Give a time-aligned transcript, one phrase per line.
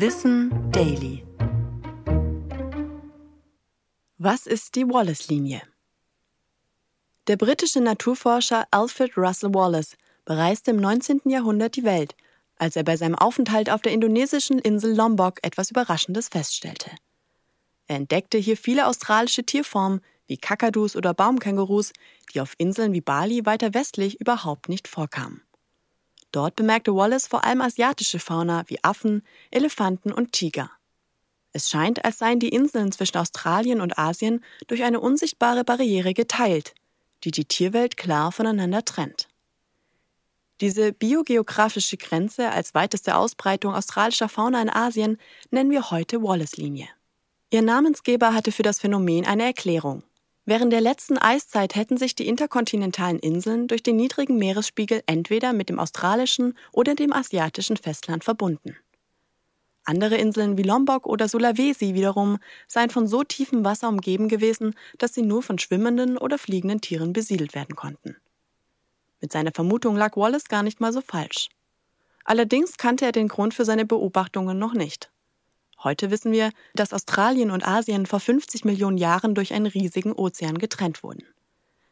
[0.00, 1.26] Wissen Daily.
[4.16, 5.60] Was ist die Wallace-Linie?
[7.26, 11.22] Der britische Naturforscher Alfred Russel Wallace bereiste im 19.
[11.24, 12.14] Jahrhundert die Welt,
[12.58, 16.92] als er bei seinem Aufenthalt auf der indonesischen Insel Lombok etwas Überraschendes feststellte.
[17.88, 21.92] Er entdeckte hier viele australische Tierformen wie Kakadus oder Baumkängurus,
[22.32, 25.42] die auf Inseln wie Bali weiter westlich überhaupt nicht vorkamen.
[26.32, 30.70] Dort bemerkte Wallace vor allem asiatische Fauna wie Affen, Elefanten und Tiger.
[31.52, 36.74] Es scheint, als seien die Inseln zwischen Australien und Asien durch eine unsichtbare Barriere geteilt,
[37.24, 39.28] die die Tierwelt klar voneinander trennt.
[40.60, 45.18] Diese biogeografische Grenze als weiteste Ausbreitung australischer Fauna in Asien
[45.50, 46.88] nennen wir heute Wallace-Linie.
[47.50, 50.02] Ihr Namensgeber hatte für das Phänomen eine Erklärung.
[50.48, 55.68] Während der letzten Eiszeit hätten sich die interkontinentalen Inseln durch den niedrigen Meeresspiegel entweder mit
[55.68, 58.74] dem australischen oder dem asiatischen Festland verbunden.
[59.84, 65.12] Andere Inseln wie Lombok oder Sulawesi wiederum seien von so tiefem Wasser umgeben gewesen, dass
[65.12, 68.16] sie nur von schwimmenden oder fliegenden Tieren besiedelt werden konnten.
[69.20, 71.50] Mit seiner Vermutung lag Wallace gar nicht mal so falsch.
[72.24, 75.10] Allerdings kannte er den Grund für seine Beobachtungen noch nicht.
[75.82, 80.58] Heute wissen wir, dass Australien und Asien vor 50 Millionen Jahren durch einen riesigen Ozean
[80.58, 81.24] getrennt wurden.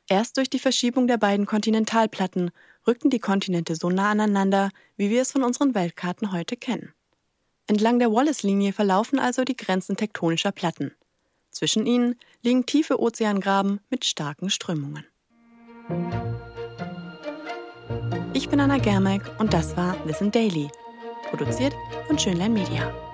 [0.08, 2.50] Erst durch die Verschiebung der beiden Kontinentalplatten
[2.86, 6.92] rückten die Kontinente so nah aneinander, wie wir es von unseren Weltkarten heute kennen.
[7.66, 10.92] Entlang der Wallace-Linie verlaufen also die Grenzen tektonischer Platten.
[11.50, 15.04] Zwischen ihnen liegen tiefe Ozeangraben mit starken Strömungen.
[18.34, 20.68] Ich bin Anna Germeck und das war Listen Daily,
[21.30, 21.74] produziert
[22.06, 23.05] von Schönlein Media.